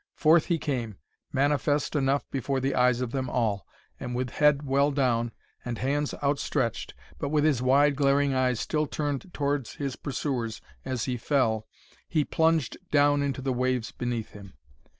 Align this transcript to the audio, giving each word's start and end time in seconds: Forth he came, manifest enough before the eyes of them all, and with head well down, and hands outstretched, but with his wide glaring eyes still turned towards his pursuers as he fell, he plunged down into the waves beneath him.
Forth 0.15 0.45
he 0.45 0.57
came, 0.57 0.97
manifest 1.31 1.95
enough 1.95 2.27
before 2.31 2.59
the 2.59 2.73
eyes 2.73 3.01
of 3.01 3.11
them 3.11 3.29
all, 3.29 3.67
and 3.99 4.15
with 4.15 4.31
head 4.31 4.63
well 4.63 4.89
down, 4.89 5.31
and 5.63 5.77
hands 5.77 6.15
outstretched, 6.23 6.95
but 7.19 7.29
with 7.29 7.43
his 7.43 7.61
wide 7.61 7.95
glaring 7.95 8.33
eyes 8.33 8.59
still 8.59 8.87
turned 8.87 9.31
towards 9.31 9.75
his 9.75 9.95
pursuers 9.95 10.59
as 10.83 11.05
he 11.05 11.17
fell, 11.17 11.67
he 12.09 12.25
plunged 12.25 12.77
down 12.89 13.21
into 13.21 13.43
the 13.43 13.53
waves 13.53 13.91
beneath 13.91 14.31
him. 14.31 14.55